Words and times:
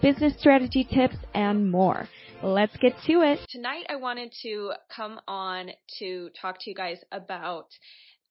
business 0.00 0.34
strategy 0.38 0.84
tips, 0.84 1.16
and 1.34 1.70
more. 1.70 2.08
Let's 2.42 2.76
get 2.76 2.92
to 3.06 3.22
it. 3.22 3.40
Tonight, 3.48 3.86
I 3.88 3.96
wanted 3.96 4.32
to 4.42 4.72
come 4.94 5.20
on 5.26 5.70
to 5.98 6.30
talk 6.40 6.58
to 6.60 6.70
you 6.70 6.76
guys 6.76 6.98
about 7.12 7.66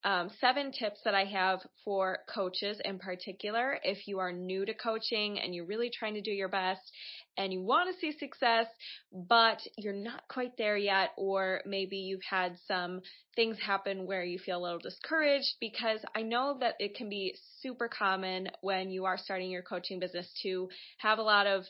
um, 0.06 0.30
seven 0.40 0.70
tips 0.70 1.00
that 1.04 1.16
I 1.16 1.24
have 1.24 1.58
for 1.84 2.18
coaches 2.32 2.80
in 2.84 3.00
particular. 3.00 3.78
If 3.82 4.06
you 4.06 4.20
are 4.20 4.30
new 4.30 4.64
to 4.64 4.72
coaching 4.72 5.40
and 5.40 5.52
you're 5.52 5.66
really 5.66 5.90
trying 5.90 6.14
to 6.14 6.20
do 6.20 6.30
your 6.30 6.48
best 6.48 6.80
and 7.36 7.52
you 7.52 7.60
want 7.60 7.92
to 7.92 8.00
see 8.00 8.16
success, 8.16 8.66
but 9.12 9.58
you're 9.76 9.92
not 9.92 10.22
quite 10.28 10.52
there 10.56 10.76
yet, 10.76 11.10
or 11.18 11.60
maybe 11.66 11.96
you've 11.96 12.20
had 12.30 12.56
some 12.68 13.00
things 13.34 13.58
happen 13.58 14.06
where 14.06 14.22
you 14.22 14.38
feel 14.38 14.60
a 14.60 14.62
little 14.62 14.78
discouraged, 14.78 15.56
because 15.60 15.98
I 16.14 16.22
know 16.22 16.56
that 16.60 16.76
it 16.78 16.94
can 16.94 17.08
be 17.08 17.34
super 17.60 17.88
common 17.88 18.46
when 18.60 18.90
you 18.90 19.06
are 19.06 19.18
starting 19.18 19.50
your 19.50 19.62
coaching 19.62 19.98
business 19.98 20.32
to 20.44 20.68
have 20.98 21.18
a 21.18 21.22
lot 21.22 21.48
of 21.48 21.64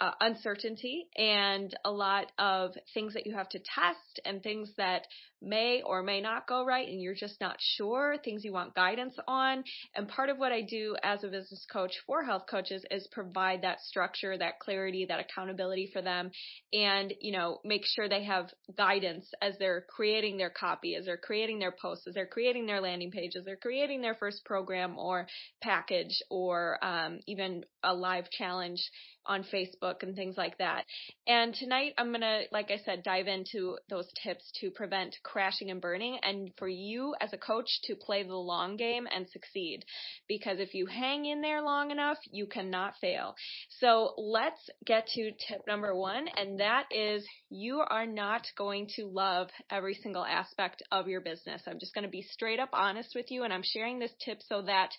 uh, 0.00 0.12
uncertainty 0.20 1.08
and 1.16 1.74
a 1.84 1.90
lot 1.90 2.30
of 2.38 2.72
things 2.94 3.14
that 3.14 3.26
you 3.26 3.34
have 3.34 3.48
to 3.50 3.58
test 3.58 4.20
and 4.24 4.42
things 4.42 4.70
that 4.76 5.06
may 5.40 5.82
or 5.84 6.02
may 6.02 6.20
not 6.20 6.46
go 6.46 6.64
right 6.64 6.88
and 6.88 7.00
you're 7.00 7.14
just 7.14 7.40
not 7.40 7.56
sure, 7.58 8.16
things 8.22 8.44
you 8.44 8.52
want 8.52 8.74
guidance 8.74 9.14
on. 9.26 9.64
And 9.94 10.08
part 10.08 10.28
of 10.28 10.38
what 10.38 10.52
I 10.52 10.62
do 10.62 10.96
as 11.02 11.24
a 11.24 11.28
business 11.28 11.66
coach 11.72 11.92
for 12.06 12.22
health 12.22 12.44
coaches 12.48 12.84
is 12.90 13.08
provide 13.10 13.62
that 13.62 13.80
structure, 13.80 14.36
that 14.38 14.60
clarity, 14.60 15.06
that 15.08 15.20
accountability 15.20 15.90
for 15.92 16.02
them 16.02 16.30
and, 16.72 17.12
you 17.20 17.32
know, 17.32 17.58
make 17.64 17.82
sure 17.84 18.08
they 18.08 18.24
have 18.24 18.50
guidance 18.76 19.26
as 19.40 19.54
they're 19.58 19.84
creating 19.88 20.36
their 20.36 20.50
copy, 20.50 20.94
as 20.94 21.06
they're 21.06 21.16
creating 21.16 21.58
their 21.58 21.72
posts, 21.72 22.06
as 22.06 22.14
they're 22.14 22.26
creating 22.26 22.66
their 22.66 22.80
landing 22.80 23.10
pages, 23.10 23.44
they're 23.44 23.56
creating 23.56 24.00
their 24.00 24.14
first 24.14 24.44
program 24.44 24.98
or 24.98 25.26
package 25.62 26.22
or 26.30 26.78
um, 26.84 27.18
even 27.26 27.64
a 27.82 27.92
live 27.92 28.30
challenge 28.30 28.80
on 29.26 29.44
Facebook 29.44 30.02
and 30.02 30.14
things 30.14 30.36
like 30.36 30.58
that. 30.58 30.84
And 31.26 31.54
tonight 31.54 31.94
I'm 31.98 32.08
going 32.08 32.20
to, 32.22 32.42
like 32.50 32.70
I 32.70 32.78
said, 32.84 33.02
dive 33.02 33.26
into 33.26 33.76
those 33.88 34.08
tips 34.22 34.50
to 34.60 34.70
prevent 34.70 35.16
crashing 35.22 35.70
and 35.70 35.80
burning 35.80 36.18
and 36.22 36.50
for 36.58 36.68
you 36.68 37.14
as 37.20 37.32
a 37.32 37.38
coach 37.38 37.68
to 37.84 37.94
play 37.94 38.22
the 38.22 38.34
long 38.34 38.76
game 38.76 39.06
and 39.14 39.26
succeed. 39.28 39.84
Because 40.28 40.58
if 40.58 40.74
you 40.74 40.86
hang 40.86 41.26
in 41.26 41.40
there 41.40 41.62
long 41.62 41.90
enough, 41.90 42.18
you 42.30 42.46
cannot 42.46 42.94
fail. 43.00 43.34
So 43.80 44.14
let's 44.16 44.70
get 44.84 45.06
to 45.14 45.30
tip 45.48 45.66
number 45.66 45.94
one, 45.94 46.26
and 46.36 46.60
that 46.60 46.84
is 46.90 47.24
you 47.50 47.82
are 47.86 48.06
not 48.06 48.46
going 48.56 48.88
to 48.96 49.06
love 49.06 49.48
every 49.70 49.94
single 49.94 50.24
aspect 50.24 50.82
of 50.90 51.08
your 51.08 51.20
business. 51.20 51.62
I'm 51.66 51.78
just 51.78 51.94
going 51.94 52.04
to 52.04 52.10
be 52.10 52.22
straight 52.22 52.60
up 52.60 52.70
honest 52.72 53.12
with 53.14 53.30
you, 53.30 53.44
and 53.44 53.52
I'm 53.52 53.62
sharing 53.64 53.98
this 53.98 54.12
tip 54.24 54.38
so 54.48 54.62
that 54.62 54.90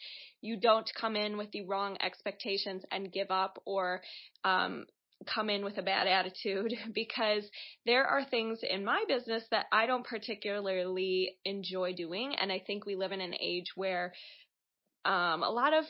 you 0.43 0.57
don't 0.57 0.89
come 0.99 1.15
in 1.15 1.37
with 1.37 1.49
the 1.51 1.65
wrong 1.65 1.97
expectations 2.01 2.83
and 2.91 3.11
give 3.11 3.31
up 3.31 3.61
or 3.65 4.01
um, 4.43 4.85
come 5.25 5.49
in 5.49 5.63
with 5.63 5.77
a 5.77 5.81
bad 5.81 6.05
attitude 6.05 6.73
because 6.93 7.49
there 7.85 8.05
are 8.05 8.25
things 8.25 8.59
in 8.61 8.83
my 8.83 9.05
business 9.07 9.43
that 9.51 9.67
I 9.71 9.85
don't 9.85 10.05
particularly 10.05 11.37
enjoy 11.45 11.93
doing. 11.93 12.35
And 12.39 12.51
I 12.51 12.61
think 12.67 12.85
we 12.85 12.95
live 12.95 13.13
in 13.13 13.21
an 13.21 13.33
age 13.39 13.67
where 13.75 14.13
um, 15.05 15.43
a 15.43 15.49
lot 15.49 15.73
of 15.73 15.85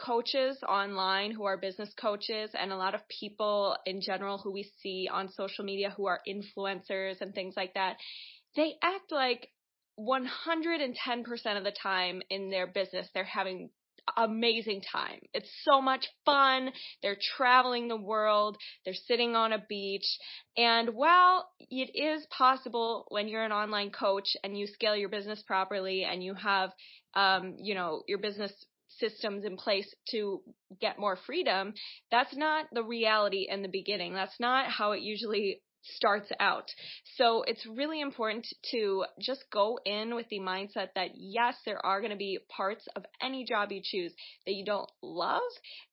coaches 0.00 0.58
online 0.68 1.30
who 1.30 1.44
are 1.44 1.56
business 1.56 1.92
coaches 2.00 2.50
and 2.58 2.72
a 2.72 2.76
lot 2.76 2.96
of 2.96 3.02
people 3.20 3.76
in 3.86 4.00
general 4.00 4.38
who 4.38 4.52
we 4.52 4.68
see 4.82 5.08
on 5.12 5.30
social 5.30 5.64
media 5.64 5.94
who 5.96 6.06
are 6.06 6.20
influencers 6.28 7.20
and 7.20 7.34
things 7.34 7.54
like 7.56 7.74
that, 7.74 7.98
they 8.56 8.72
act 8.82 9.12
like 9.12 9.48
110% 10.00 11.56
of 11.56 11.64
the 11.64 11.76
time 11.82 12.22
in 12.30 12.50
their 12.50 12.66
business 12.66 13.06
they're 13.14 13.24
having 13.24 13.68
amazing 14.16 14.82
time. 14.92 15.20
It's 15.32 15.50
so 15.62 15.80
much 15.80 16.06
fun. 16.24 16.70
They're 17.02 17.16
traveling 17.36 17.88
the 17.88 17.96
world. 17.96 18.56
They're 18.84 18.94
sitting 18.94 19.36
on 19.36 19.52
a 19.52 19.64
beach. 19.68 20.06
And 20.56 20.90
while 20.94 21.48
it 21.70 21.90
is 21.94 22.26
possible 22.26 23.06
when 23.08 23.28
you're 23.28 23.44
an 23.44 23.52
online 23.52 23.90
coach 23.90 24.28
and 24.42 24.56
you 24.56 24.66
scale 24.66 24.96
your 24.96 25.08
business 25.08 25.42
properly 25.46 26.04
and 26.04 26.22
you 26.22 26.34
have, 26.34 26.70
um, 27.14 27.56
you 27.58 27.74
know, 27.74 28.02
your 28.06 28.18
business 28.18 28.52
systems 28.98 29.44
in 29.44 29.56
place 29.56 29.92
to 30.10 30.42
get 30.80 30.98
more 30.98 31.16
freedom, 31.26 31.74
that's 32.10 32.36
not 32.36 32.66
the 32.72 32.84
reality 32.84 33.46
in 33.50 33.62
the 33.62 33.68
beginning. 33.68 34.14
That's 34.14 34.38
not 34.38 34.70
how 34.70 34.92
it 34.92 35.02
usually 35.02 35.60
starts 35.82 36.30
out. 36.40 36.68
So 37.16 37.42
it's 37.42 37.66
really 37.66 38.00
important 38.00 38.46
to 38.70 39.04
just 39.20 39.44
go 39.52 39.78
in 39.84 40.14
with 40.14 40.28
the 40.28 40.40
mindset 40.40 40.88
that 40.94 41.10
yes, 41.14 41.54
there 41.64 41.84
are 41.84 42.00
going 42.00 42.12
to 42.12 42.16
be 42.16 42.38
parts 42.48 42.86
of 42.96 43.04
any 43.20 43.44
job 43.44 43.72
you 43.72 43.80
choose 43.82 44.12
that 44.46 44.52
you 44.52 44.64
don't 44.64 44.90
love 45.02 45.42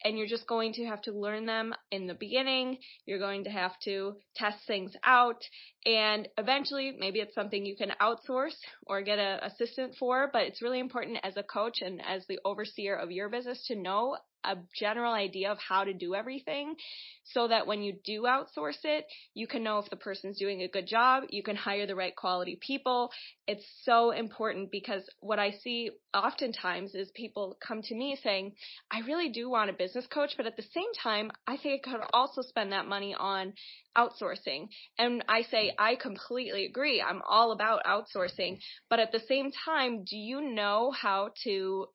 and 0.04 0.18
you're 0.18 0.28
just 0.28 0.48
going 0.48 0.74
to 0.74 0.86
have 0.86 1.02
to 1.04 1.12
learn 1.12 1.46
them 1.46 1.74
in 1.92 2.08
the 2.08 2.14
beginning. 2.14 2.78
You're 3.06 3.20
going 3.20 3.44
to 3.46 3.50
have 3.50 3.74
to 3.86 4.16
test 4.36 4.58
things 4.68 4.94
out 5.04 5.44
and 5.86 6.28
eventually 6.38 6.96
maybe 6.98 7.20
it's 7.20 7.36
something 7.36 7.66
you 7.66 7.76
can 7.76 7.92
outsource 8.02 8.56
or 8.86 9.02
get 9.02 9.20
an 9.20 9.40
assistant 9.44 9.96
for, 9.98 10.30
but 10.32 10.44
it's 10.44 10.62
really 10.62 10.80
important 10.80 11.18
as 11.24 11.38
a 11.38 11.44
coach 11.44 11.82
and 11.82 12.02
as 12.06 12.26
the 12.28 12.40
overseer 12.46 12.96
of 12.96 13.12
your 13.12 13.30
business 13.30 13.66
to 13.68 13.76
know 13.76 14.18
a 14.44 14.56
general 14.78 15.14
idea 15.14 15.52
of 15.52 15.58
how 15.60 15.84
to 15.84 15.94
do 15.94 16.16
everything 16.16 16.76
so 17.24 17.48
that 17.48 17.68
when 17.68 17.82
you 17.82 17.96
do 18.04 18.24
outsource 18.24 18.84
it, 18.84 19.06
you 19.34 19.48
can 19.48 19.64
know 19.64 19.80
if 19.80 19.90
the 19.90 19.96
person's 19.96 20.40
doing 20.40 20.62
a 20.62 20.68
good 20.68 20.88
job, 20.88 21.24
you 21.30 21.44
can 21.44 21.56
hire 21.56 21.86
the 21.86 21.96
right 21.96 22.16
quality 22.16 22.58
people. 22.60 23.12
It's 23.48 23.66
so 23.84 24.12
important 24.12 24.72
because 24.72 25.04
what 25.20 25.40
I 25.40 25.52
see 25.52 25.92
oftentimes 26.14 26.96
is 26.96 27.12
people 27.14 27.58
come 27.66 27.82
to 27.84 27.96
me 27.96 28.18
saying, 28.22 28.54
I 28.92 29.02
really 29.02 29.30
do 29.30 29.50
want 29.50 29.70
a 29.70 29.74
business 29.74 30.08
coach, 30.08 30.34
but 30.38 30.46
at 30.46 30.56
the 30.56 30.64
same 30.74 30.92
time, 31.02 31.32
I 31.48 31.58
think 31.58 31.88
I 31.88 31.92
could 31.92 32.02
also 32.14 32.42
spend 32.42 32.72
that 32.72 32.88
money 32.88 33.16
on 33.18 33.54
outsourcing. 33.98 34.70
And 34.98 35.24
I 35.28 35.44
say, 35.44 35.74
I 35.78 35.96
completely 35.96 36.66
agree. 36.66 37.02
I'm 37.02 37.22
all 37.28 37.52
about 37.52 37.84
outsourcing. 37.84 38.60
But 38.90 39.00
at 39.00 39.12
the 39.12 39.22
same 39.28 39.52
time, 39.66 40.04
do 40.04 40.16
you 40.16 40.42
know 40.42 40.92
how 40.92 41.32
to 41.44 41.88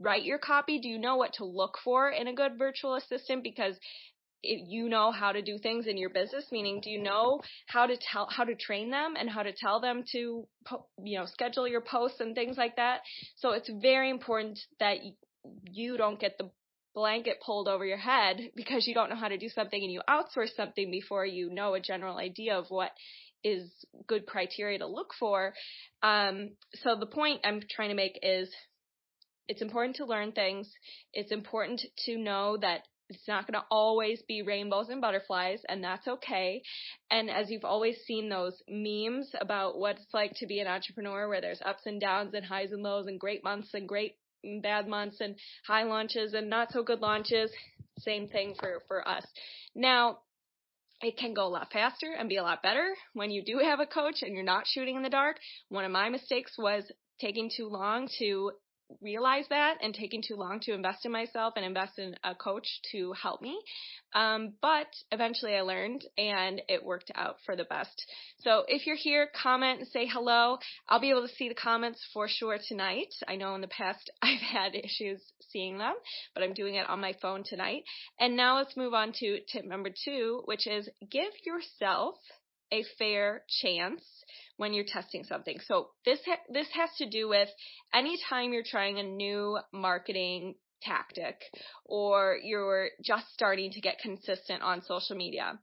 write 0.00 0.24
your 0.24 0.38
copy? 0.38 0.78
Do 0.78 0.88
you 0.88 0.98
know 0.98 1.16
what 1.16 1.34
to 1.34 1.44
look 1.44 1.78
for 1.84 2.10
in 2.10 2.28
a 2.28 2.34
good 2.34 2.58
virtual 2.58 2.94
assistant? 2.94 3.42
Because 3.42 3.76
it, 4.42 4.66
you 4.68 4.88
know 4.88 5.12
how 5.12 5.32
to 5.32 5.42
do 5.42 5.58
things 5.58 5.86
in 5.86 5.96
your 5.96 6.10
business, 6.10 6.46
meaning 6.52 6.80
do 6.82 6.90
you 6.90 7.02
know 7.02 7.40
how 7.66 7.86
to 7.86 7.96
tell, 7.96 8.28
how 8.30 8.44
to 8.44 8.54
train 8.54 8.90
them 8.90 9.14
and 9.18 9.28
how 9.28 9.42
to 9.42 9.52
tell 9.52 9.80
them 9.80 10.04
to, 10.12 10.46
you 11.02 11.18
know, 11.18 11.26
schedule 11.26 11.66
your 11.66 11.80
posts 11.80 12.20
and 12.20 12.34
things 12.34 12.56
like 12.56 12.76
that. 12.76 13.00
So 13.36 13.50
it's 13.50 13.70
very 13.80 14.10
important 14.10 14.58
that 14.80 14.98
you 15.70 15.96
don't 15.96 16.20
get 16.20 16.38
the 16.38 16.50
blanket 16.94 17.36
pulled 17.44 17.68
over 17.68 17.84
your 17.84 17.98
head 17.98 18.38
because 18.56 18.86
you 18.86 18.94
don't 18.94 19.10
know 19.10 19.16
how 19.16 19.28
to 19.28 19.38
do 19.38 19.48
something 19.48 19.82
and 19.82 19.92
you 19.92 20.00
outsource 20.08 20.54
something 20.56 20.90
before 20.90 21.26
you 21.26 21.50
know 21.50 21.74
a 21.74 21.80
general 21.80 22.18
idea 22.18 22.58
of 22.58 22.66
what 22.68 22.90
is 23.44 23.70
good 24.08 24.26
criteria 24.26 24.78
to 24.78 24.86
look 24.86 25.12
for. 25.18 25.54
Um, 26.02 26.50
so 26.74 26.96
the 26.98 27.06
point 27.06 27.40
I'm 27.44 27.60
trying 27.70 27.90
to 27.90 27.94
make 27.94 28.18
is 28.22 28.52
it's 29.48 29.62
important 29.62 29.96
to 29.96 30.04
learn 30.04 30.32
things. 30.32 30.70
It's 31.12 31.32
important 31.32 31.82
to 32.06 32.16
know 32.16 32.56
that 32.60 32.82
it's 33.08 33.28
not 33.28 33.46
going 33.46 33.60
to 33.60 33.66
always 33.70 34.20
be 34.26 34.42
rainbows 34.42 34.88
and 34.88 35.00
butterflies, 35.00 35.60
and 35.68 35.82
that's 35.82 36.08
okay. 36.08 36.62
And 37.10 37.30
as 37.30 37.50
you've 37.50 37.64
always 37.64 37.96
seen 38.04 38.28
those 38.28 38.60
memes 38.68 39.30
about 39.40 39.78
what 39.78 39.96
it's 39.96 40.12
like 40.12 40.32
to 40.36 40.46
be 40.46 40.58
an 40.58 40.66
entrepreneur, 40.66 41.28
where 41.28 41.40
there's 41.40 41.62
ups 41.64 41.82
and 41.86 42.00
downs 42.00 42.34
and 42.34 42.44
highs 42.44 42.72
and 42.72 42.82
lows 42.82 43.06
and 43.06 43.20
great 43.20 43.44
months 43.44 43.74
and 43.74 43.88
great 43.88 44.16
and 44.42 44.62
bad 44.62 44.88
months 44.88 45.20
and 45.20 45.36
high 45.66 45.84
launches 45.84 46.34
and 46.34 46.50
not 46.50 46.72
so 46.72 46.82
good 46.82 47.00
launches, 47.00 47.50
same 47.98 48.28
thing 48.28 48.54
for, 48.58 48.82
for 48.88 49.06
us. 49.06 49.24
Now, 49.74 50.18
it 51.00 51.16
can 51.16 51.34
go 51.34 51.46
a 51.46 51.48
lot 51.48 51.72
faster 51.72 52.12
and 52.18 52.28
be 52.28 52.36
a 52.36 52.42
lot 52.42 52.62
better 52.62 52.94
when 53.12 53.30
you 53.30 53.44
do 53.44 53.58
have 53.58 53.80
a 53.80 53.86
coach 53.86 54.22
and 54.22 54.34
you're 54.34 54.42
not 54.42 54.66
shooting 54.66 54.96
in 54.96 55.02
the 55.02 55.10
dark. 55.10 55.36
One 55.68 55.84
of 55.84 55.92
my 55.92 56.08
mistakes 56.08 56.52
was 56.58 56.84
taking 57.20 57.50
too 57.54 57.68
long 57.68 58.08
to 58.18 58.52
realize 59.00 59.44
that 59.50 59.78
and 59.82 59.94
taking 59.94 60.22
too 60.22 60.36
long 60.36 60.60
to 60.60 60.72
invest 60.72 61.04
in 61.04 61.12
myself 61.12 61.54
and 61.56 61.64
invest 61.64 61.98
in 61.98 62.14
a 62.24 62.34
coach 62.34 62.66
to 62.92 63.12
help 63.20 63.42
me. 63.42 63.58
Um, 64.14 64.54
but 64.62 64.86
eventually 65.10 65.54
I 65.54 65.62
learned 65.62 66.04
and 66.16 66.62
it 66.68 66.84
worked 66.84 67.10
out 67.14 67.36
for 67.44 67.56
the 67.56 67.64
best. 67.64 68.04
So 68.42 68.64
if 68.68 68.86
you're 68.86 68.96
here, 68.96 69.28
comment 69.42 69.80
and 69.80 69.88
say 69.88 70.06
hello. 70.06 70.58
I'll 70.88 71.00
be 71.00 71.10
able 71.10 71.26
to 71.26 71.34
see 71.34 71.48
the 71.48 71.54
comments 71.54 72.00
for 72.12 72.28
sure 72.28 72.58
tonight. 72.66 73.12
I 73.28 73.36
know 73.36 73.54
in 73.54 73.60
the 73.60 73.68
past 73.68 74.10
I've 74.22 74.40
had 74.40 74.74
issues 74.74 75.20
seeing 75.50 75.78
them, 75.78 75.94
but 76.34 76.42
I'm 76.42 76.54
doing 76.54 76.76
it 76.76 76.88
on 76.88 77.00
my 77.00 77.14
phone 77.20 77.42
tonight. 77.44 77.82
And 78.18 78.36
now 78.36 78.56
let's 78.56 78.76
move 78.76 78.94
on 78.94 79.12
to 79.20 79.40
tip 79.52 79.64
number 79.64 79.90
two, 80.04 80.42
which 80.46 80.66
is 80.66 80.88
give 81.10 81.32
yourself 81.44 82.16
a 82.72 82.84
fair 82.98 83.42
chance 83.62 84.02
when 84.56 84.72
you're 84.72 84.84
testing 84.86 85.24
something. 85.24 85.58
So 85.66 85.90
this 86.04 86.20
ha- 86.26 86.42
this 86.52 86.68
has 86.74 86.90
to 86.98 87.08
do 87.08 87.28
with 87.28 87.48
anytime 87.94 88.52
you're 88.52 88.62
trying 88.64 88.98
a 88.98 89.02
new 89.02 89.58
marketing 89.72 90.54
tactic 90.82 91.40
or 91.84 92.38
you're 92.42 92.88
just 93.04 93.26
starting 93.32 93.70
to 93.72 93.80
get 93.80 93.98
consistent 93.98 94.62
on 94.62 94.82
social 94.82 95.16
media. 95.16 95.58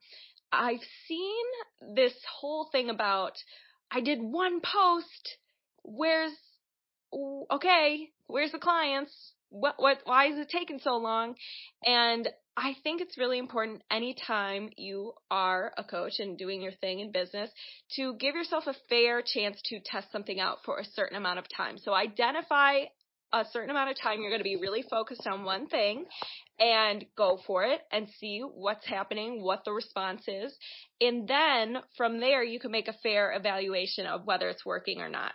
I've 0.52 0.84
seen 1.08 1.46
this 1.96 2.14
whole 2.40 2.70
thing 2.72 2.90
about 2.90 3.34
I 3.92 4.02
did 4.02 4.20
one 4.22 4.62
post. 4.62 5.38
Where's 5.84 6.34
okay? 7.52 8.10
Where's 8.28 8.52
the 8.52 8.60
clients? 8.60 9.12
What 9.50 9.76
what 9.78 10.00
why 10.06 10.28
is 10.28 10.38
it 10.38 10.50
taking 10.50 10.80
so 10.80 10.98
long? 10.98 11.36
And 11.86 12.28
I 12.56 12.76
think 12.84 13.02
it's 13.02 13.18
really 13.18 13.40
important 13.40 13.82
anytime 13.90 14.70
you 14.78 15.14
are 15.32 15.74
a 15.78 15.84
coach 15.84 16.20
and 16.20 16.38
doing 16.38 16.62
your 16.62 16.72
thing 16.72 17.00
in 17.00 17.12
business 17.12 17.50
to 17.96 18.14
give 18.16 18.36
yourself 18.36 18.66
a 18.68 18.76
fair 18.90 19.24
chance 19.24 19.60
to 19.66 19.80
test 19.84 20.12
something 20.12 20.40
out 20.40 20.60
for 20.64 20.78
a 20.78 20.86
certain 20.86 21.18
amount 21.18 21.40
of 21.40 21.46
time. 21.56 21.78
So 21.80 21.94
identify 21.94 22.84
a 23.34 23.46
certain 23.52 23.72
amount 23.72 23.90
of 23.90 24.00
time 24.00 24.22
you're 24.22 24.30
going 24.30 24.40
to 24.40 24.44
be 24.44 24.58
really 24.58 24.84
focused 24.84 25.26
on 25.26 25.44
one 25.44 25.68
thing 25.68 26.06
and 26.60 27.04
go 27.18 27.40
for 27.48 27.64
it 27.64 27.82
and 27.92 28.08
see 28.20 28.42
what's 28.42 28.86
happening, 28.86 29.42
what 29.42 29.66
the 29.66 29.72
response 29.72 30.24
is. 30.28 30.56
And 31.02 31.28
then 31.28 31.78
from 31.98 32.20
there, 32.20 32.44
you 32.44 32.60
can 32.60 32.72
make 32.72 32.88
a 32.88 32.94
fair 33.02 33.34
evaluation 33.34 34.06
of 34.06 34.26
whether 34.26 34.50
it's 34.50 34.66
working 34.66 35.02
or 35.02 35.10
not. 35.10 35.34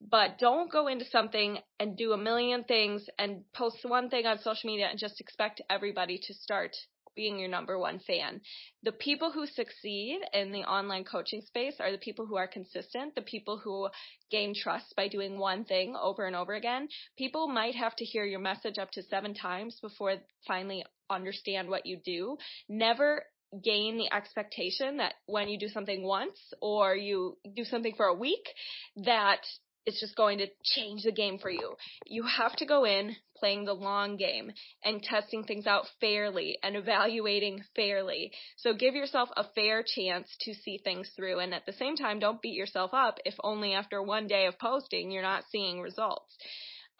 But 0.00 0.38
don't 0.38 0.70
go 0.70 0.86
into 0.86 1.04
something 1.04 1.58
and 1.80 1.96
do 1.96 2.12
a 2.12 2.16
million 2.16 2.62
things 2.64 3.04
and 3.18 3.42
post 3.52 3.78
one 3.82 4.08
thing 4.08 4.26
on 4.26 4.38
social 4.38 4.70
media 4.70 4.86
and 4.88 4.98
just 4.98 5.20
expect 5.20 5.60
everybody 5.68 6.20
to 6.22 6.34
start 6.34 6.76
being 7.20 7.38
your 7.38 7.50
number 7.50 7.78
one 7.78 7.98
fan. 7.98 8.40
The 8.82 8.92
people 8.92 9.30
who 9.30 9.46
succeed 9.46 10.20
in 10.32 10.52
the 10.52 10.60
online 10.60 11.04
coaching 11.04 11.42
space 11.42 11.74
are 11.78 11.92
the 11.92 11.98
people 11.98 12.24
who 12.24 12.36
are 12.36 12.48
consistent, 12.48 13.14
the 13.14 13.20
people 13.20 13.58
who 13.58 13.90
gain 14.30 14.54
trust 14.54 14.94
by 14.96 15.06
doing 15.06 15.38
one 15.38 15.66
thing 15.66 15.94
over 16.00 16.26
and 16.26 16.34
over 16.34 16.54
again. 16.54 16.88
People 17.18 17.46
might 17.46 17.74
have 17.74 17.94
to 17.96 18.06
hear 18.06 18.24
your 18.24 18.40
message 18.40 18.78
up 18.78 18.90
to 18.92 19.02
seven 19.02 19.34
times 19.34 19.78
before 19.82 20.14
finally 20.46 20.82
understand 21.10 21.68
what 21.68 21.84
you 21.84 21.98
do. 22.02 22.38
Never 22.70 23.24
gain 23.62 23.98
the 23.98 24.10
expectation 24.16 24.96
that 24.96 25.12
when 25.26 25.50
you 25.50 25.58
do 25.58 25.68
something 25.68 26.02
once 26.02 26.38
or 26.62 26.96
you 26.96 27.36
do 27.54 27.64
something 27.64 27.92
for 27.98 28.06
a 28.06 28.14
week 28.14 28.48
that 28.96 29.40
it's 29.86 30.00
just 30.00 30.16
going 30.16 30.38
to 30.38 30.46
change 30.62 31.02
the 31.04 31.12
game 31.12 31.38
for 31.38 31.50
you. 31.50 31.74
You 32.06 32.24
have 32.24 32.54
to 32.56 32.66
go 32.66 32.84
in 32.84 33.16
playing 33.36 33.64
the 33.64 33.72
long 33.72 34.16
game 34.16 34.52
and 34.84 35.02
testing 35.02 35.42
things 35.44 35.66
out 35.66 35.86
fairly 36.00 36.58
and 36.62 36.76
evaluating 36.76 37.64
fairly. 37.74 38.30
So 38.56 38.74
give 38.74 38.94
yourself 38.94 39.30
a 39.36 39.44
fair 39.54 39.82
chance 39.82 40.28
to 40.40 40.54
see 40.54 40.78
things 40.78 41.10
through 41.16 41.40
and 41.40 41.54
at 41.54 41.64
the 41.66 41.72
same 41.72 41.96
time 41.96 42.18
don't 42.18 42.42
beat 42.42 42.54
yourself 42.54 42.90
up 42.92 43.18
if 43.24 43.34
only 43.42 43.72
after 43.72 44.02
one 44.02 44.26
day 44.26 44.46
of 44.46 44.58
posting 44.58 45.10
you're 45.10 45.22
not 45.22 45.44
seeing 45.50 45.80
results. 45.80 46.36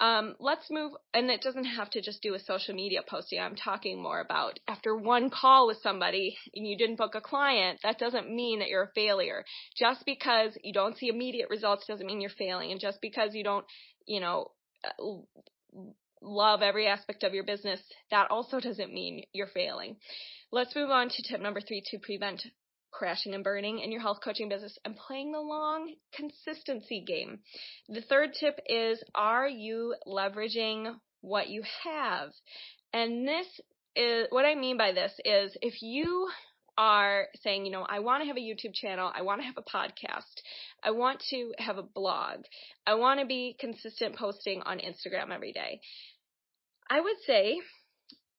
Um, 0.00 0.34
let's 0.40 0.70
move, 0.70 0.92
and 1.12 1.30
it 1.30 1.42
doesn't 1.42 1.64
have 1.64 1.90
to 1.90 2.00
just 2.00 2.22
do 2.22 2.32
with 2.32 2.40
social 2.42 2.74
media 2.74 3.00
posting. 3.06 3.38
I'm 3.38 3.54
talking 3.54 4.02
more 4.02 4.20
about 4.20 4.58
after 4.66 4.96
one 4.96 5.28
call 5.28 5.66
with 5.66 5.76
somebody 5.82 6.38
and 6.54 6.66
you 6.66 6.78
didn't 6.78 6.96
book 6.96 7.14
a 7.14 7.20
client, 7.20 7.80
that 7.82 7.98
doesn't 7.98 8.34
mean 8.34 8.60
that 8.60 8.68
you're 8.68 8.84
a 8.84 8.92
failure. 8.94 9.44
Just 9.78 10.06
because 10.06 10.56
you 10.64 10.72
don't 10.72 10.96
see 10.96 11.08
immediate 11.08 11.50
results 11.50 11.86
doesn't 11.86 12.06
mean 12.06 12.22
you're 12.22 12.30
failing. 12.30 12.72
And 12.72 12.80
just 12.80 12.98
because 13.02 13.34
you 13.34 13.44
don't, 13.44 13.66
you 14.06 14.20
know, 14.20 14.52
love 16.22 16.62
every 16.62 16.86
aspect 16.86 17.22
of 17.22 17.34
your 17.34 17.44
business, 17.44 17.80
that 18.10 18.30
also 18.30 18.58
doesn't 18.58 18.94
mean 18.94 19.24
you're 19.34 19.48
failing. 19.48 19.96
Let's 20.50 20.74
move 20.74 20.90
on 20.90 21.10
to 21.10 21.22
tip 21.22 21.42
number 21.42 21.60
three 21.60 21.82
to 21.90 21.98
prevent 21.98 22.42
crashing 22.90 23.34
and 23.34 23.44
burning 23.44 23.80
in 23.80 23.92
your 23.92 24.00
health 24.00 24.18
coaching 24.22 24.48
business 24.48 24.78
and 24.84 24.96
playing 24.96 25.32
the 25.32 25.40
long 25.40 25.94
consistency 26.14 27.04
game. 27.06 27.40
The 27.88 28.02
third 28.02 28.34
tip 28.38 28.60
is 28.66 29.02
are 29.14 29.48
you 29.48 29.94
leveraging 30.06 30.94
what 31.20 31.48
you 31.48 31.62
have? 31.84 32.30
And 32.92 33.26
this 33.26 33.46
is 33.96 34.26
what 34.30 34.44
I 34.44 34.54
mean 34.54 34.76
by 34.76 34.92
this 34.92 35.12
is 35.24 35.56
if 35.62 35.82
you 35.82 36.28
are 36.78 37.26
saying, 37.42 37.66
you 37.66 37.72
know, 37.72 37.84
I 37.88 37.98
want 37.98 38.22
to 38.22 38.26
have 38.28 38.36
a 38.36 38.40
YouTube 38.40 38.74
channel, 38.74 39.10
I 39.14 39.22
want 39.22 39.40
to 39.40 39.46
have 39.46 39.58
a 39.58 39.62
podcast, 39.62 40.40
I 40.82 40.92
want 40.92 41.22
to 41.30 41.52
have 41.58 41.78
a 41.78 41.82
blog, 41.82 42.44
I 42.86 42.94
want 42.94 43.20
to 43.20 43.26
be 43.26 43.56
consistent 43.58 44.16
posting 44.16 44.62
on 44.62 44.78
Instagram 44.78 45.30
every 45.30 45.52
day. 45.52 45.80
I 46.88 47.00
would 47.00 47.16
say 47.26 47.60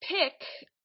pick 0.02 0.34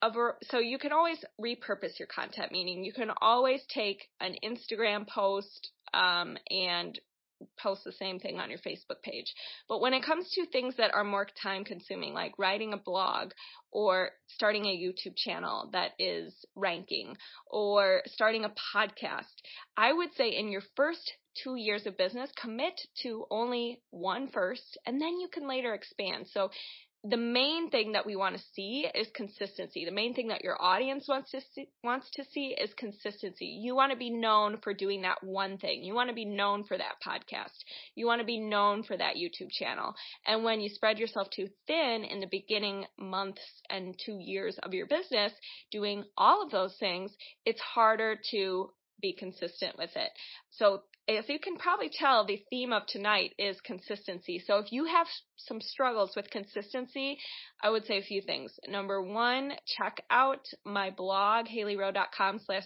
a 0.02 0.10
ver- 0.10 0.38
so 0.50 0.58
you 0.58 0.78
can 0.78 0.92
always 0.92 1.24
repurpose 1.40 1.98
your 1.98 2.08
content 2.08 2.52
meaning 2.52 2.84
you 2.84 2.92
can 2.92 3.10
always 3.20 3.62
take 3.68 4.08
an 4.20 4.34
Instagram 4.44 5.06
post 5.08 5.70
um, 5.94 6.36
and 6.50 6.98
post 7.58 7.84
the 7.84 7.92
same 7.92 8.18
thing 8.18 8.38
on 8.38 8.50
your 8.50 8.58
Facebook 8.58 9.02
page. 9.02 9.32
But 9.68 9.80
when 9.80 9.94
it 9.94 10.04
comes 10.04 10.30
to 10.32 10.46
things 10.46 10.76
that 10.76 10.94
are 10.94 11.04
more 11.04 11.26
time 11.42 11.64
consuming, 11.64 12.14
like 12.14 12.38
writing 12.38 12.72
a 12.72 12.78
blog 12.78 13.32
or 13.70 14.10
starting 14.28 14.64
a 14.66 14.76
YouTube 14.76 15.16
channel 15.16 15.68
that 15.72 15.92
is 15.98 16.34
ranking 16.54 17.16
or 17.46 18.02
starting 18.06 18.44
a 18.44 18.52
podcast, 18.74 19.24
I 19.76 19.92
would 19.92 20.14
say 20.14 20.30
in 20.30 20.48
your 20.48 20.62
first 20.76 21.12
two 21.42 21.56
years 21.56 21.84
of 21.86 21.98
business, 21.98 22.30
commit 22.40 22.80
to 23.02 23.26
only 23.30 23.82
one 23.90 24.28
first 24.28 24.78
and 24.86 25.00
then 25.00 25.20
you 25.20 25.28
can 25.28 25.46
later 25.46 25.74
expand. 25.74 26.26
So 26.32 26.50
the 27.04 27.16
main 27.16 27.70
thing 27.70 27.92
that 27.92 28.04
we 28.04 28.16
want 28.16 28.36
to 28.36 28.42
see 28.52 28.86
is 28.92 29.06
consistency. 29.14 29.84
The 29.84 29.92
main 29.92 30.14
thing 30.14 30.28
that 30.28 30.42
your 30.42 30.60
audience 30.60 31.06
wants 31.08 31.30
to 31.30 31.40
see, 31.54 31.68
wants 31.84 32.10
to 32.14 32.24
see 32.24 32.56
is 32.58 32.74
consistency. 32.74 33.46
You 33.46 33.76
want 33.76 33.92
to 33.92 33.98
be 33.98 34.10
known 34.10 34.58
for 34.62 34.74
doing 34.74 35.02
that 35.02 35.22
one 35.22 35.56
thing. 35.58 35.84
You 35.84 35.94
want 35.94 36.08
to 36.08 36.14
be 36.14 36.24
known 36.24 36.64
for 36.64 36.76
that 36.76 36.96
podcast. 37.06 37.52
You 37.94 38.06
want 38.06 38.20
to 38.20 38.26
be 38.26 38.40
known 38.40 38.82
for 38.82 38.96
that 38.96 39.14
YouTube 39.14 39.52
channel. 39.52 39.94
And 40.26 40.42
when 40.42 40.60
you 40.60 40.68
spread 40.68 40.98
yourself 40.98 41.28
too 41.30 41.48
thin 41.68 42.04
in 42.04 42.18
the 42.18 42.28
beginning 42.28 42.86
months 42.98 43.42
and 43.70 43.94
2 44.04 44.18
years 44.18 44.58
of 44.64 44.74
your 44.74 44.86
business 44.86 45.32
doing 45.70 46.04
all 46.16 46.42
of 46.42 46.50
those 46.50 46.74
things, 46.80 47.12
it's 47.44 47.60
harder 47.60 48.18
to 48.32 48.70
be 49.00 49.12
consistent 49.12 49.76
with 49.78 49.90
it. 49.94 50.10
So 50.50 50.82
as 51.08 51.28
you 51.28 51.38
can 51.38 51.56
probably 51.56 51.90
tell, 51.92 52.26
the 52.26 52.42
theme 52.50 52.72
of 52.72 52.86
tonight 52.86 53.32
is 53.38 53.60
consistency. 53.60 54.42
So 54.44 54.58
if 54.58 54.72
you 54.72 54.86
have 54.86 55.06
some 55.36 55.60
struggles 55.60 56.12
with 56.16 56.30
consistency, 56.30 57.18
I 57.62 57.70
would 57.70 57.86
say 57.86 57.98
a 57.98 58.02
few 58.02 58.22
things. 58.22 58.52
Number 58.68 59.00
one, 59.00 59.52
check 59.78 60.02
out 60.10 60.44
my 60.64 60.90
blog, 60.90 61.46
haleyrowe.com 61.46 62.40
slash 62.44 62.64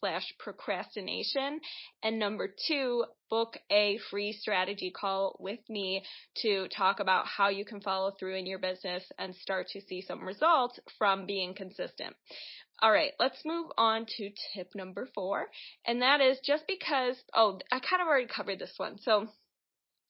slash 0.00 0.34
procrastination. 0.38 1.60
And 2.02 2.18
number 2.18 2.54
two, 2.66 3.04
book 3.30 3.56
a 3.70 3.98
free 4.10 4.32
strategy 4.32 4.90
call 4.90 5.36
with 5.38 5.60
me 5.68 6.02
to 6.42 6.68
talk 6.68 7.00
about 7.00 7.26
how 7.26 7.48
you 7.48 7.64
can 7.64 7.80
follow 7.80 8.12
through 8.18 8.36
in 8.36 8.46
your 8.46 8.58
business 8.58 9.04
and 9.18 9.34
start 9.34 9.68
to 9.68 9.80
see 9.80 10.02
some 10.02 10.24
results 10.24 10.78
from 10.98 11.26
being 11.26 11.54
consistent. 11.54 12.14
All 12.80 12.92
right, 12.92 13.12
let's 13.18 13.44
move 13.44 13.66
on 13.76 14.06
to 14.18 14.30
tip 14.54 14.70
number 14.74 15.08
four. 15.14 15.46
And 15.84 16.02
that 16.02 16.20
is 16.20 16.38
just 16.44 16.64
because, 16.68 17.16
oh, 17.34 17.58
I 17.72 17.80
kind 17.80 18.00
of 18.00 18.06
already 18.06 18.28
covered 18.28 18.60
this 18.60 18.74
one. 18.76 18.98
So 19.00 19.28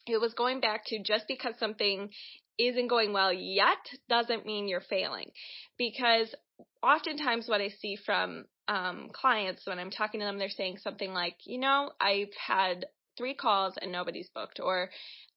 it 0.07 0.21
was 0.21 0.35
going 0.35 0.61
back 0.61 0.85
to 0.87 1.03
just 1.03 1.25
because 1.29 1.55
something 1.59 2.11
isn't 2.59 2.89
going 2.89 3.13
well 3.13 3.33
yet 3.33 3.79
doesn't 4.09 4.45
mean 4.45 4.69
you're 4.69 4.83
failing. 4.83 5.31
Because 5.79 6.35
oftentimes 6.83 7.49
what 7.49 7.61
I 7.61 7.69
see 7.69 7.97
from 8.05 8.45
um, 8.67 9.09
clients 9.13 9.67
when 9.67 9.79
I'm 9.79 9.91
talking 9.91 10.21
to 10.21 10.27
them, 10.27 10.39
they're 10.39 10.51
saying 10.51 10.79
something 10.83 11.13
like, 11.13 11.37
you 11.45 11.59
know, 11.59 11.91
I've 12.01 12.35
had 12.47 12.87
three 13.17 13.35
calls 13.35 13.75
and 13.81 13.91
nobody's 13.91 14.29
booked, 14.35 14.61
or 14.61 14.91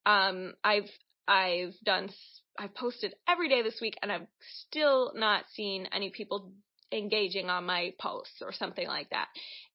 um, 0.06 0.54
I've 0.64 0.90
I've 1.28 1.74
done 1.84 2.10
I've 2.60 2.76
posted 2.76 3.16
every 3.28 3.48
day 3.48 3.62
this 3.62 3.80
week 3.82 3.96
and 4.02 4.12
I've 4.12 4.28
still 4.68 5.14
not 5.16 5.46
seen 5.54 5.88
any 5.94 6.10
people 6.10 6.52
engaging 6.92 7.50
on 7.50 7.66
my 7.66 7.94
posts 8.00 8.42
or 8.42 8.52
something 8.54 8.88
like 8.88 9.10
that. 9.10 9.28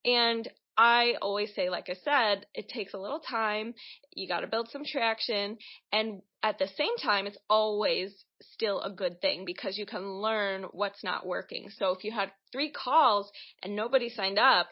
And 0.05 0.49
I 0.79 1.15
always 1.23 1.55
say, 1.55 1.71
like 1.71 1.89
I 1.89 1.97
said, 2.05 2.47
it 2.55 2.69
takes 2.69 2.93
a 2.93 2.99
little 2.99 3.21
time. 3.21 3.75
You 4.15 4.29
got 4.29 4.41
to 4.41 4.47
build 4.47 4.69
some 4.71 4.85
traction. 4.85 5.57
And 5.91 6.21
at 6.43 6.59
the 6.59 6.69
same 6.77 6.97
time, 7.03 7.27
it's 7.27 7.39
always 7.49 8.13
still 8.43 8.81
a 8.83 8.93
good 8.93 9.21
thing 9.23 9.45
because 9.47 9.79
you 9.79 9.87
can 9.87 10.07
learn 10.07 10.65
what's 10.73 11.03
not 11.03 11.27
working. 11.27 11.71
So 11.79 11.93
if 11.93 12.05
you 12.05 12.13
had 12.13 12.31
three 12.53 12.71
calls 12.71 13.31
and 13.63 13.75
nobody 13.75 14.11
signed 14.11 14.39
up, 14.39 14.69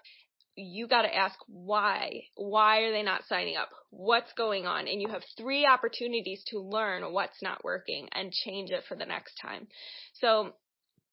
you 0.57 0.87
got 0.87 1.03
to 1.03 1.15
ask 1.15 1.37
why. 1.49 2.25
Why 2.37 2.81
are 2.81 2.93
they 2.93 3.03
not 3.03 3.25
signing 3.29 3.57
up? 3.57 3.71
What's 3.91 4.33
going 4.35 4.67
on? 4.67 4.87
And 4.87 5.01
you 5.01 5.09
have 5.09 5.23
three 5.37 5.67
opportunities 5.67 6.45
to 6.49 6.61
learn 6.61 7.03
what's 7.13 7.43
not 7.43 7.65
working 7.65 8.09
and 8.13 8.31
change 8.31 8.71
it 8.71 8.85
for 8.89 8.95
the 8.95 9.07
next 9.07 9.35
time. 9.41 9.67
So 10.21 10.53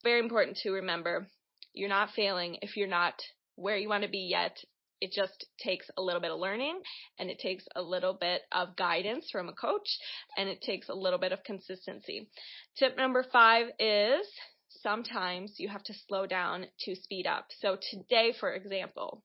very 0.02 0.20
important 0.20 0.58
to 0.58 0.70
remember. 0.70 1.28
You're 1.72 1.88
not 1.88 2.10
failing 2.14 2.58
if 2.62 2.76
you're 2.76 2.88
not 2.88 3.14
where 3.56 3.76
you 3.76 3.88
want 3.88 4.04
to 4.04 4.10
be 4.10 4.26
yet. 4.30 4.56
It 5.00 5.12
just 5.12 5.46
takes 5.58 5.86
a 5.96 6.02
little 6.02 6.20
bit 6.20 6.30
of 6.30 6.38
learning 6.38 6.80
and 7.18 7.28
it 7.28 7.40
takes 7.40 7.64
a 7.74 7.82
little 7.82 8.14
bit 8.14 8.42
of 8.52 8.76
guidance 8.76 9.28
from 9.32 9.48
a 9.48 9.52
coach 9.52 9.88
and 10.36 10.48
it 10.48 10.60
takes 10.62 10.88
a 10.88 10.94
little 10.94 11.18
bit 11.18 11.32
of 11.32 11.42
consistency. 11.42 12.28
Tip 12.78 12.96
number 12.96 13.24
five 13.32 13.66
is 13.80 14.26
sometimes 14.80 15.54
you 15.58 15.68
have 15.68 15.82
to 15.84 15.94
slow 16.06 16.26
down 16.26 16.66
to 16.80 16.94
speed 16.94 17.26
up. 17.26 17.46
So 17.60 17.76
today, 17.90 18.32
for 18.38 18.52
example, 18.52 19.24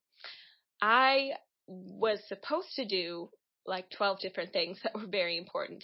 I 0.81 1.31
was 1.67 2.19
supposed 2.27 2.73
to 2.75 2.85
do 2.85 3.29
like 3.65 3.89
12 3.91 4.19
different 4.19 4.53
things 4.53 4.79
that 4.83 4.95
were 4.95 5.07
very 5.07 5.37
important. 5.37 5.83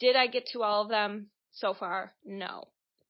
Did 0.00 0.16
I 0.16 0.26
get 0.26 0.46
to 0.52 0.62
all 0.62 0.82
of 0.82 0.88
them 0.88 1.28
so 1.52 1.74
far? 1.74 2.14
No. 2.24 2.64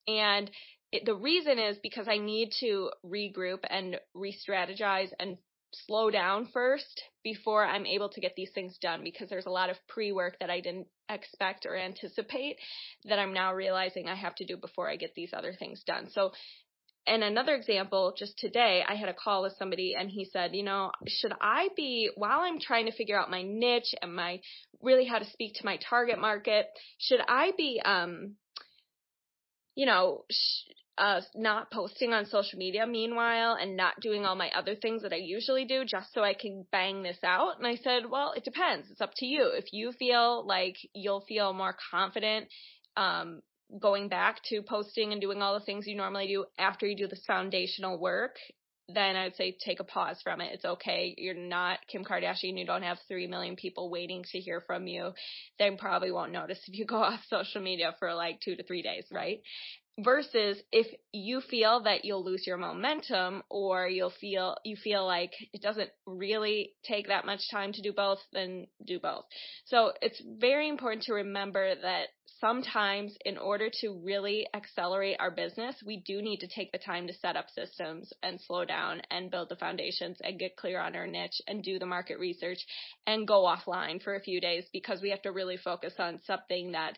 And 0.06 0.50
it, 0.92 1.04
the 1.06 1.14
reason 1.14 1.58
is 1.58 1.78
because 1.82 2.06
I 2.08 2.18
need 2.18 2.52
to 2.60 2.90
regroup 3.04 3.60
and 3.68 3.98
re-strategize 4.14 5.10
and 5.18 5.38
slow 5.86 6.10
down 6.10 6.48
first 6.52 7.02
before 7.24 7.64
I'm 7.64 7.86
able 7.86 8.10
to 8.10 8.20
get 8.20 8.34
these 8.36 8.50
things 8.54 8.76
done 8.80 9.02
because 9.02 9.30
there's 9.30 9.46
a 9.46 9.50
lot 9.50 9.70
of 9.70 9.76
pre-work 9.88 10.38
that 10.40 10.50
I 10.50 10.60
didn't 10.60 10.86
expect 11.08 11.64
or 11.66 11.76
anticipate 11.76 12.56
that 13.06 13.18
I'm 13.18 13.32
now 13.32 13.54
realizing 13.54 14.06
I 14.06 14.14
have 14.14 14.34
to 14.36 14.44
do 14.44 14.56
before 14.56 14.90
I 14.90 14.96
get 14.96 15.14
these 15.14 15.30
other 15.32 15.54
things 15.58 15.82
done. 15.86 16.10
So 16.10 16.32
and 17.06 17.24
another 17.24 17.54
example, 17.54 18.14
just 18.16 18.38
today, 18.38 18.84
I 18.88 18.94
had 18.94 19.08
a 19.08 19.14
call 19.14 19.42
with 19.42 19.54
somebody 19.58 19.96
and 19.98 20.08
he 20.08 20.24
said, 20.24 20.54
you 20.54 20.62
know, 20.62 20.92
should 21.08 21.32
I 21.40 21.68
be, 21.74 22.10
while 22.14 22.40
I'm 22.40 22.60
trying 22.60 22.86
to 22.86 22.92
figure 22.92 23.18
out 23.18 23.28
my 23.28 23.42
niche 23.42 23.92
and 24.00 24.14
my, 24.14 24.40
really 24.80 25.04
how 25.04 25.18
to 25.18 25.28
speak 25.30 25.54
to 25.54 25.64
my 25.64 25.78
target 25.78 26.20
market, 26.20 26.66
should 26.98 27.20
I 27.26 27.52
be, 27.56 27.82
um, 27.84 28.36
you 29.74 29.86
know, 29.86 30.24
sh- 30.30 30.70
uh, 30.98 31.20
not 31.34 31.70
posting 31.70 32.12
on 32.12 32.26
social 32.26 32.58
media 32.58 32.86
meanwhile 32.86 33.56
and 33.60 33.76
not 33.76 33.98
doing 34.00 34.24
all 34.24 34.36
my 34.36 34.50
other 34.56 34.74
things 34.74 35.02
that 35.02 35.12
I 35.12 35.16
usually 35.16 35.64
do 35.64 35.84
just 35.84 36.12
so 36.12 36.22
I 36.22 36.34
can 36.34 36.66
bang 36.70 37.02
this 37.02 37.18
out? 37.24 37.58
And 37.58 37.66
I 37.66 37.76
said, 37.76 38.10
well, 38.10 38.32
it 38.36 38.44
depends. 38.44 38.90
It's 38.90 39.00
up 39.00 39.12
to 39.16 39.26
you. 39.26 39.52
If 39.54 39.72
you 39.72 39.92
feel 39.92 40.46
like 40.46 40.76
you'll 40.94 41.24
feel 41.26 41.52
more 41.52 41.76
confident, 41.90 42.48
um, 42.96 43.40
going 43.80 44.08
back 44.08 44.42
to 44.50 44.62
posting 44.62 45.12
and 45.12 45.20
doing 45.20 45.40
all 45.40 45.58
the 45.58 45.64
things 45.64 45.86
you 45.86 45.96
normally 45.96 46.26
do 46.26 46.44
after 46.58 46.86
you 46.86 46.96
do 46.96 47.08
this 47.08 47.24
foundational 47.26 47.98
work, 47.98 48.36
then 48.88 49.16
I 49.16 49.24
would 49.24 49.36
say 49.36 49.56
take 49.64 49.80
a 49.80 49.84
pause 49.84 50.20
from 50.22 50.40
it. 50.40 50.50
It's 50.52 50.64
okay. 50.64 51.14
You're 51.16 51.34
not 51.34 51.78
Kim 51.88 52.04
Kardashian. 52.04 52.58
You 52.58 52.66
don't 52.66 52.82
have 52.82 52.98
3 53.08 53.26
million 53.28 53.56
people 53.56 53.90
waiting 53.90 54.24
to 54.32 54.38
hear 54.38 54.62
from 54.66 54.86
you. 54.86 55.12
They 55.58 55.70
probably 55.78 56.12
won't 56.12 56.32
notice 56.32 56.58
if 56.66 56.76
you 56.76 56.84
go 56.84 56.96
off 57.02 57.20
social 57.28 57.62
media 57.62 57.94
for 57.98 58.12
like 58.14 58.40
two 58.40 58.56
to 58.56 58.62
three 58.62 58.82
days, 58.82 59.04
right? 59.10 59.40
Versus 60.00 60.56
if 60.72 60.86
you 61.12 61.42
feel 61.42 61.82
that 61.82 62.04
you'll 62.04 62.24
lose 62.24 62.46
your 62.46 62.56
momentum 62.56 63.42
or 63.50 63.86
you'll 63.86 64.12
feel 64.20 64.56
you 64.64 64.74
feel 64.74 65.04
like 65.06 65.32
it 65.52 65.60
doesn't 65.60 65.90
really 66.06 66.72
take 66.82 67.08
that 67.08 67.26
much 67.26 67.40
time 67.50 67.72
to 67.72 67.82
do 67.82 67.92
both 67.92 68.18
then 68.32 68.66
do 68.86 68.98
both. 68.98 69.24
So 69.66 69.92
it's 70.00 70.22
very 70.38 70.68
important 70.68 71.02
to 71.04 71.14
remember 71.14 71.74
that 71.82 72.06
sometimes 72.40 73.14
in 73.26 73.36
order 73.36 73.68
to 73.82 74.00
really 74.02 74.46
accelerate 74.54 75.16
our 75.20 75.30
business 75.30 75.76
we 75.84 76.02
do 76.06 76.22
need 76.22 76.38
to 76.38 76.48
take 76.48 76.72
the 76.72 76.78
time 76.78 77.06
to 77.06 77.12
set 77.12 77.36
up 77.36 77.46
systems 77.50 78.10
and 78.22 78.40
slow 78.40 78.64
down 78.64 79.02
and 79.10 79.30
build 79.30 79.50
the 79.50 79.56
foundations 79.56 80.16
and 80.24 80.38
get 80.38 80.56
clear 80.56 80.80
on 80.80 80.96
our 80.96 81.06
niche 81.06 81.40
and 81.46 81.62
do 81.62 81.78
the 81.78 81.86
market 81.86 82.18
research 82.18 82.58
and 83.06 83.28
go 83.28 83.42
offline 83.42 84.02
for 84.02 84.16
a 84.16 84.22
few 84.22 84.40
days 84.40 84.64
because 84.72 85.02
we 85.02 85.10
have 85.10 85.22
to 85.22 85.32
really 85.32 85.58
focus 85.58 85.92
on 85.98 86.18
something 86.26 86.72
that 86.72 86.96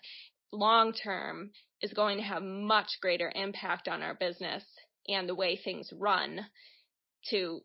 long 0.53 0.93
term 0.93 1.51
is 1.85 1.93
going 1.93 2.17
to 2.17 2.25
have 2.25 2.43
much 2.43 2.89
greater 3.03 3.31
impact 3.35 3.89
on 3.89 4.03
our 4.03 4.15
business 4.15 4.65
and 5.07 5.29
the 5.29 5.35
way 5.35 5.61
things 5.63 5.91
run 5.93 6.41
to 7.29 7.61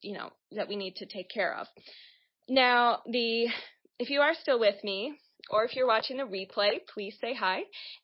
you 0.00 0.14
know 0.14 0.30
that 0.52 0.68
we 0.68 0.74
need 0.74 0.96
to 0.96 1.06
take 1.06 1.28
care 1.28 1.54
of. 1.54 1.66
Now 2.48 3.00
the 3.06 3.48
if 3.98 4.08
you 4.08 4.20
are 4.20 4.34
still 4.40 4.58
with 4.58 4.82
me 4.82 5.18
or 5.50 5.64
if 5.64 5.76
you're 5.76 5.86
watching 5.86 6.16
the 6.16 6.22
replay 6.22 6.78
please 6.92 7.14
say 7.20 7.34
hi 7.34 7.60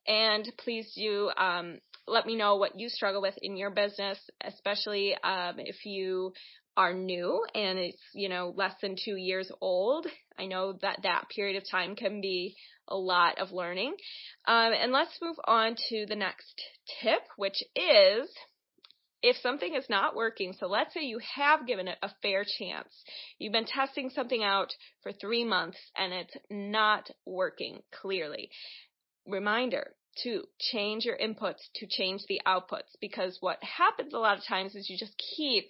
and 0.06 0.47
please 0.59 0.92
do 0.94 1.30
um, 1.38 1.78
let 2.06 2.26
me 2.26 2.37
know 2.37 2.56
what 2.56 2.78
you 2.78 2.90
struggle 2.90 3.23
with 3.23 3.35
in 3.40 3.56
your 3.56 3.71
business 3.71 4.18
especially 4.42 5.14
um, 5.25 5.54
if 5.59 5.87
you 5.87 6.33
are 6.76 6.95
new 6.95 7.45
and 7.54 7.78
it's 7.78 8.02
you 8.14 8.28
know 8.28 8.52
less 8.57 8.75
than 8.83 8.97
two 8.97 9.16
years 9.16 9.50
old 9.61 10.07
i 10.38 10.47
know 10.47 10.76
that 10.83 10.99
that 11.02 11.25
period 11.35 11.57
of 11.57 11.69
time 11.71 11.95
can 11.95 12.21
be 12.21 12.57
a 12.88 12.97
lot 12.97 13.38
of 13.38 13.52
learning. 13.52 13.95
Um, 14.47 14.73
and 14.73 14.93
let's 14.93 15.19
move 15.23 15.37
on 15.47 15.76
to 15.88 16.07
the 16.07 16.16
next 16.16 16.61
tip, 17.02 17.23
which 17.37 17.62
is 17.75 18.28
if 19.23 19.37
something 19.38 19.75
is 19.75 19.87
not 19.88 20.14
working, 20.14 20.54
so 20.59 20.66
let's 20.66 20.93
say 20.93 21.00
you 21.00 21.19
have 21.35 21.66
given 21.66 21.88
it 21.88 21.97
a 22.02 22.11
fair 22.21 22.45
chance, 22.45 22.93
you've 23.38 23.54
been 23.54 23.64
testing 23.64 24.11
something 24.11 24.45
out 24.45 24.75
for 25.02 25.12
three 25.12 25.45
months 25.45 25.78
and 25.97 26.12
it's 26.12 26.37
not 26.50 27.09
working 27.25 27.81
clearly. 27.90 28.50
Reminder 29.26 29.93
to 30.23 30.43
change 30.61 31.07
your 31.07 31.16
inputs 31.16 31.62
to 31.76 31.87
change 31.88 32.23
the 32.28 32.40
outputs 32.47 32.93
because 33.00 33.38
what 33.40 33.59
happens 33.62 34.12
a 34.12 34.19
lot 34.19 34.38
of 34.38 34.45
times 34.45 34.75
is 34.75 34.88
you 34.90 34.97
just 34.99 35.21
keep 35.37 35.64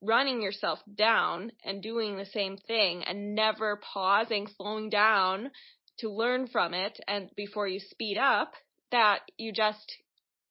running 0.00 0.40
yourself 0.42 0.78
down 0.94 1.52
and 1.64 1.82
doing 1.82 2.16
the 2.16 2.26
same 2.26 2.56
thing 2.56 3.02
and 3.04 3.34
never 3.34 3.80
pausing, 3.92 4.46
slowing 4.56 4.90
down 4.90 5.50
to 5.98 6.10
learn 6.10 6.46
from 6.46 6.74
it 6.74 6.98
and 7.08 7.30
before 7.36 7.66
you 7.66 7.80
speed 7.80 8.16
up, 8.16 8.52
that 8.90 9.20
you 9.36 9.52
just 9.52 9.96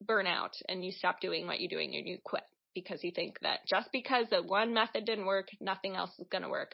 burn 0.01 0.27
out 0.27 0.53
and 0.67 0.83
you 0.83 0.91
stop 0.91 1.19
doing 1.21 1.47
what 1.47 1.59
you're 1.59 1.69
doing 1.69 1.95
and 1.95 2.07
you 2.07 2.17
quit 2.23 2.43
because 2.75 3.03
you 3.03 3.11
think 3.11 3.39
that 3.41 3.59
just 3.67 3.89
because 3.91 4.27
that 4.29 4.45
one 4.45 4.73
method 4.73 5.05
didn't 5.05 5.25
work, 5.25 5.47
nothing 5.59 5.95
else 5.95 6.11
is 6.19 6.27
going 6.29 6.43
to 6.43 6.49
work. 6.49 6.73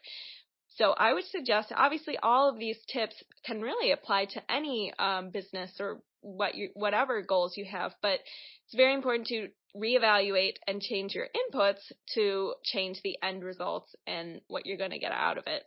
So 0.75 0.91
I 0.91 1.13
would 1.13 1.25
suggest, 1.25 1.71
obviously, 1.75 2.17
all 2.21 2.49
of 2.49 2.57
these 2.57 2.77
tips 2.91 3.15
can 3.45 3.61
really 3.61 3.91
apply 3.91 4.25
to 4.25 4.51
any 4.51 4.91
um, 4.97 5.29
business 5.29 5.71
or 5.79 6.01
what 6.21 6.55
you, 6.55 6.69
whatever 6.73 7.21
goals 7.21 7.55
you 7.55 7.65
have, 7.65 7.93
but 8.01 8.19
it's 8.65 8.75
very 8.75 8.93
important 8.93 9.27
to 9.27 9.49
reevaluate 9.75 10.55
and 10.67 10.81
change 10.81 11.15
your 11.15 11.27
inputs 11.27 11.91
to 12.13 12.53
change 12.63 13.01
the 13.03 13.17
end 13.23 13.43
results 13.43 13.95
and 14.05 14.41
what 14.47 14.65
you're 14.65 14.77
going 14.77 14.91
to 14.91 14.99
get 14.99 15.11
out 15.11 15.37
of 15.37 15.45
it. 15.47 15.63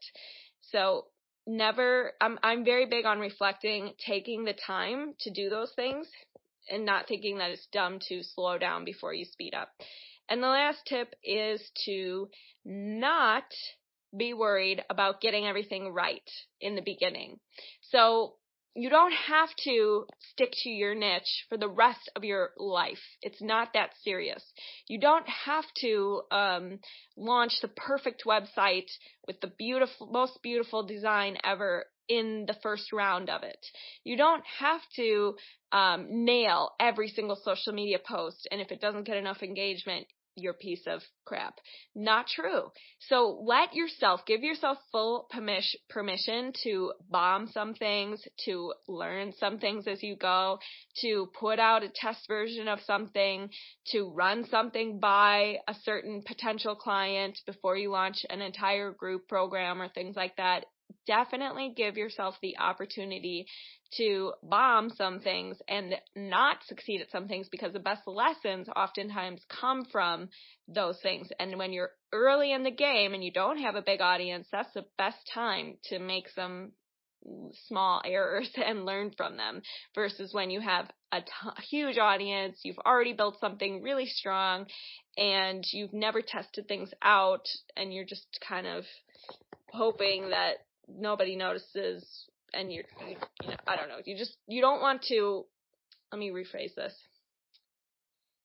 So 0.61 1.07
never 1.47 2.13
I'm 2.21 2.39
I'm 2.43 2.65
very 2.65 2.87
big 2.87 3.05
on 3.05 3.19
reflecting, 3.19 3.93
taking 4.05 4.45
the 4.45 4.55
time 4.55 5.15
to 5.21 5.31
do 5.31 5.49
those 5.49 5.73
things 5.77 6.07
and 6.69 6.85
not 6.85 7.07
thinking 7.07 7.39
that 7.39 7.51
it's 7.51 7.69
dumb 7.73 7.99
to 8.09 8.23
slow 8.23 8.59
down 8.59 8.85
before 8.85 9.15
you 9.15 9.25
speed 9.25 9.55
up. 9.55 9.71
And 10.29 10.43
the 10.43 10.49
last 10.49 10.81
tip 10.87 11.15
is 11.23 11.63
to 11.85 12.29
not 12.65 13.45
be 14.17 14.35
worried 14.35 14.83
about 14.91 15.21
getting 15.21 15.47
everything 15.47 15.93
right 15.93 16.29
in 16.61 16.75
the 16.75 16.83
beginning. 16.83 17.39
So 17.91 18.35
you 18.77 18.91
don't 18.91 19.13
have 19.13 19.49
to 19.65 20.07
stick 20.33 20.53
to 20.63 20.69
your 20.69 20.95
niche 20.95 21.47
for 21.49 21.57
the 21.57 21.69
rest 21.69 22.11
of 22.15 22.25
your 22.25 22.51
life. 22.59 23.01
It's 23.23 23.41
not 23.41 23.73
that 23.73 23.91
serious. 24.05 24.45
You 24.87 25.01
don't 25.01 25.27
have 25.29 25.65
to 25.81 26.23
um, 26.31 26.79
launch 27.17 27.55
the 27.63 27.69
perfect 27.69 28.25
website 28.27 28.91
with 29.27 29.41
the 29.41 29.51
beautiful, 29.59 30.09
most 30.09 30.43
beautiful 30.43 30.87
design 30.87 31.39
ever 31.43 31.87
in 32.09 32.45
the 32.47 32.57
first 32.63 32.93
round 32.93 33.31
of 33.31 33.43
it. 33.43 33.67
You 34.05 34.17
don't 34.17 34.45
have 34.59 34.83
to 34.97 35.37
um, 35.73 36.25
nail 36.25 36.73
every 36.79 37.09
single 37.09 37.41
social 37.43 37.73
media 37.73 37.99
post, 37.99 38.47
and 38.51 38.61
if 38.61 38.71
it 38.71 38.81
doesn't 38.81 39.05
get 39.05 39.17
enough 39.17 39.43
engagement, 39.43 40.07
your 40.37 40.53
piece 40.53 40.87
of 40.87 41.01
crap. 41.25 41.55
Not 41.95 42.27
true. 42.29 42.71
So 43.09 43.43
let 43.43 43.75
yourself, 43.75 44.21
give 44.27 44.43
yourself 44.43 44.79
full 44.93 45.29
permission 45.89 46.53
to 46.63 46.93
bomb 47.11 47.49
some 47.49 47.75
things, 47.75 48.23
to 48.45 48.73
learn 48.87 49.33
some 49.39 49.59
things 49.59 49.87
as 49.87 50.03
you 50.03 50.17
go, 50.17 50.59
to 51.01 51.29
put 51.39 51.59
out 51.59 51.83
a 51.83 51.89
test 51.89 52.29
version 52.29 52.69
of 52.69 52.79
something, 52.87 53.49
to 53.93 54.11
run 54.11 54.47
something 54.51 55.01
by 55.01 55.57
a 55.67 55.75
certain 55.83 56.23
potential 56.27 56.77
client 56.77 57.39
before 57.47 57.77
you 57.77 57.91
launch 57.91 58.25
an 58.31 58.43
entire 58.43 58.93
group 58.93 59.27
program 59.29 59.81
or 59.81 59.89
things 59.89 60.17
like 60.17 60.37
that. 60.37 60.67
Definitely 61.07 61.73
give 61.77 61.97
yourself 61.97 62.37
the 62.43 62.59
opportunity 62.59 63.47
to 63.97 64.33
bomb 64.43 64.91
some 64.91 65.21
things 65.21 65.57
and 65.69 65.95
not 66.17 66.59
succeed 66.67 67.01
at 67.01 67.11
some 67.11 67.29
things 67.29 67.49
because 67.49 67.73
the 67.73 67.79
best 67.79 68.03
lessons 68.07 68.69
oftentimes 68.75 69.41
come 69.49 69.85
from 69.91 70.29
those 70.67 70.99
things. 71.03 71.29
And 71.39 71.59
when 71.59 71.73
you're 71.73 71.93
early 72.13 72.53
in 72.53 72.65
the 72.65 72.71
game 72.71 73.15
and 73.15 73.23
you 73.23 73.33
don't 73.33 73.59
have 73.59 73.77
a 73.77 73.83
big 73.83 74.01
audience, 74.01 74.49
that's 74.51 74.73
the 74.75 74.85
best 74.99 75.19
time 75.33 75.77
to 75.85 75.99
make 75.99 76.29
some 76.35 76.73
small 77.69 78.01
errors 78.05 78.51
and 78.57 78.85
learn 78.85 79.13
from 79.17 79.37
them 79.37 79.63
versus 79.95 80.33
when 80.33 80.51
you 80.51 80.61
have 80.61 80.91
a 81.13 81.21
t- 81.21 81.63
huge 81.71 81.99
audience, 81.99 82.61
you've 82.65 82.79
already 82.85 83.13
built 83.13 83.39
something 83.41 83.83
really 83.83 84.07
strong 84.07 84.67
and 85.17 85.65
you've 85.73 85.93
never 85.93 86.21
tested 86.21 86.67
things 86.69 86.91
out 87.03 87.47
and 87.77 87.93
you're 87.93 88.05
just 88.05 88.27
kind 88.47 88.67
of 88.67 88.85
hoping 89.73 90.31
that 90.31 90.57
nobody 90.89 91.37
notices 91.37 92.05
and 92.53 92.73
you're, 92.73 92.85
you, 93.09 93.17
know, 93.49 93.57
I 93.67 93.77
don't 93.77 93.89
know, 93.89 93.99
you 94.05 94.17
just, 94.17 94.37
you 94.47 94.61
don't 94.61 94.81
want 94.81 95.03
to, 95.09 95.45
let 96.13 96.19
me 96.19 96.31
rephrase 96.31 96.75
this. 96.75 96.95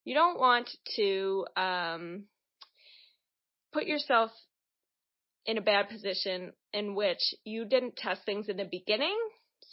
You 0.04 0.14
don't 0.14 0.38
want 0.38 0.68
to, 0.96 1.46
um, 1.56 2.24
put 3.72 3.86
yourself 3.86 4.30
in 5.46 5.58
a 5.58 5.62
bad 5.62 5.88
position 5.88 6.52
in 6.72 6.94
which 6.94 7.34
you 7.44 7.64
didn't 7.64 7.96
test 7.96 8.22
things 8.24 8.48
in 8.48 8.56
the 8.56 8.68
beginning. 8.70 9.16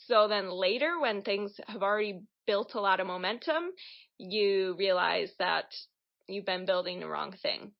So 0.07 0.27
then 0.27 0.49
later, 0.49 0.99
when 0.99 1.21
things 1.21 1.53
have 1.67 1.83
already 1.83 2.21
built 2.47 2.73
a 2.73 2.79
lot 2.79 2.99
of 2.99 3.07
momentum, 3.07 3.71
you 4.17 4.75
realize 4.77 5.31
that 5.37 5.65
you've 6.27 6.45
been 6.45 6.65
building 6.65 6.99
the 6.99 7.07
wrong 7.07 7.33
thing. 7.41 7.71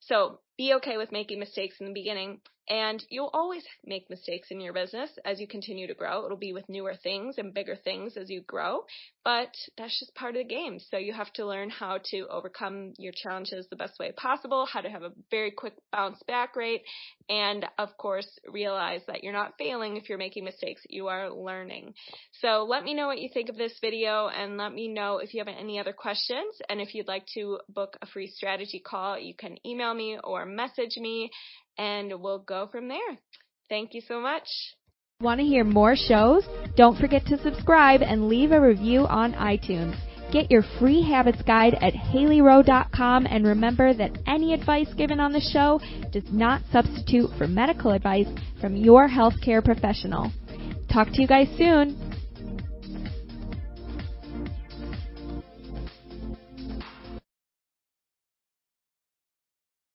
So 0.00 0.40
be 0.58 0.74
okay 0.74 0.96
with 0.96 1.12
making 1.12 1.38
mistakes 1.38 1.76
in 1.80 1.86
the 1.86 1.92
beginning 1.92 2.40
and 2.70 3.04
you'll 3.10 3.30
always 3.34 3.64
make 3.84 4.08
mistakes 4.08 4.48
in 4.52 4.60
your 4.60 4.72
business 4.72 5.10
as 5.24 5.40
you 5.40 5.48
continue 5.48 5.88
to 5.88 5.94
grow. 5.94 6.24
It'll 6.24 6.36
be 6.36 6.52
with 6.52 6.68
newer 6.68 6.94
things 6.94 7.34
and 7.36 7.52
bigger 7.52 7.74
things 7.74 8.16
as 8.16 8.30
you 8.30 8.42
grow, 8.42 8.84
but 9.24 9.52
that's 9.76 9.98
just 9.98 10.14
part 10.14 10.36
of 10.36 10.42
the 10.42 10.48
game. 10.48 10.78
So 10.90 10.96
you 10.96 11.12
have 11.12 11.32
to 11.34 11.44
learn 11.44 11.68
how 11.68 11.98
to 12.12 12.26
overcome 12.30 12.94
your 12.96 13.12
challenges 13.12 13.66
the 13.68 13.76
best 13.76 13.98
way 13.98 14.12
possible, 14.12 14.66
how 14.72 14.80
to 14.80 14.88
have 14.88 15.02
a 15.02 15.10
very 15.32 15.50
quick 15.50 15.74
bounce 15.90 16.22
back 16.28 16.54
rate, 16.54 16.82
and 17.28 17.66
of 17.76 17.96
course, 17.96 18.28
realize 18.48 19.00
that 19.08 19.24
you're 19.24 19.32
not 19.32 19.54
failing 19.58 19.96
if 19.96 20.08
you're 20.08 20.18
making 20.18 20.44
mistakes. 20.44 20.82
You 20.88 21.08
are 21.08 21.28
learning. 21.28 21.94
So 22.40 22.66
let 22.68 22.84
me 22.84 22.94
know 22.94 23.08
what 23.08 23.20
you 23.20 23.28
think 23.34 23.48
of 23.48 23.56
this 23.56 23.74
video 23.80 24.28
and 24.28 24.56
let 24.56 24.72
me 24.72 24.86
know 24.86 25.18
if 25.18 25.34
you 25.34 25.40
have 25.40 25.48
any 25.48 25.80
other 25.80 25.92
questions. 25.92 26.54
And 26.68 26.80
if 26.80 26.94
you'd 26.94 27.08
like 27.08 27.26
to 27.34 27.58
book 27.68 27.96
a 28.00 28.06
free 28.06 28.28
strategy 28.28 28.80
call, 28.84 29.18
you 29.18 29.34
can 29.34 29.56
email 29.66 29.92
me 29.92 30.18
or 30.22 30.46
message 30.46 30.96
me 30.96 31.30
and 31.80 32.12
we'll 32.20 32.38
go 32.38 32.68
from 32.70 32.88
there. 32.88 33.18
Thank 33.70 33.94
you 33.94 34.02
so 34.06 34.20
much. 34.20 34.46
Want 35.22 35.40
to 35.40 35.46
hear 35.46 35.64
more 35.64 35.96
shows? 35.96 36.44
Don't 36.76 36.98
forget 36.98 37.24
to 37.26 37.42
subscribe 37.42 38.02
and 38.02 38.28
leave 38.28 38.52
a 38.52 38.60
review 38.60 39.06
on 39.06 39.32
iTunes. 39.32 39.96
Get 40.30 40.50
your 40.50 40.62
free 40.78 41.02
habits 41.02 41.42
guide 41.42 41.74
at 41.80 41.94
haleyrowe.com 41.94 43.26
and 43.26 43.46
remember 43.46 43.92
that 43.94 44.16
any 44.26 44.54
advice 44.54 44.92
given 44.94 45.20
on 45.20 45.32
the 45.32 45.40
show 45.40 45.80
does 46.12 46.30
not 46.30 46.62
substitute 46.70 47.30
for 47.36 47.48
medical 47.48 47.90
advice 47.92 48.28
from 48.60 48.76
your 48.76 49.08
healthcare 49.08 49.64
professional. 49.64 50.30
Talk 50.92 51.08
to 51.08 51.22
you 51.22 51.26
guys 51.26 51.48
soon. 51.56 52.09